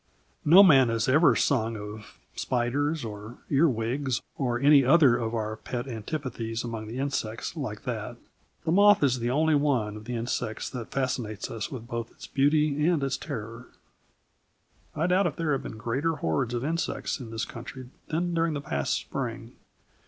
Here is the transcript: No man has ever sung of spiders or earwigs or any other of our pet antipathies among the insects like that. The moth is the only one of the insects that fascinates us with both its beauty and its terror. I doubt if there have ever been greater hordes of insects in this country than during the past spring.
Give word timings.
No 0.43 0.63
man 0.63 0.89
has 0.89 1.07
ever 1.07 1.35
sung 1.35 1.77
of 1.77 2.17
spiders 2.35 3.05
or 3.05 3.37
earwigs 3.51 4.19
or 4.35 4.59
any 4.59 4.83
other 4.83 5.15
of 5.15 5.35
our 5.35 5.55
pet 5.55 5.87
antipathies 5.87 6.63
among 6.63 6.87
the 6.87 6.97
insects 6.97 7.55
like 7.55 7.83
that. 7.83 8.17
The 8.65 8.71
moth 8.71 9.03
is 9.03 9.19
the 9.19 9.29
only 9.29 9.53
one 9.53 9.95
of 9.95 10.05
the 10.05 10.15
insects 10.15 10.71
that 10.71 10.89
fascinates 10.89 11.51
us 11.51 11.69
with 11.71 11.85
both 11.87 12.09
its 12.09 12.25
beauty 12.25 12.87
and 12.87 13.03
its 13.03 13.15
terror. 13.15 13.67
I 14.95 15.05
doubt 15.05 15.27
if 15.27 15.35
there 15.35 15.51
have 15.51 15.61
ever 15.61 15.69
been 15.69 15.77
greater 15.77 16.15
hordes 16.15 16.55
of 16.55 16.65
insects 16.65 17.19
in 17.19 17.29
this 17.29 17.45
country 17.45 17.89
than 18.07 18.33
during 18.33 18.53
the 18.55 18.59
past 18.61 18.93
spring. 18.95 19.51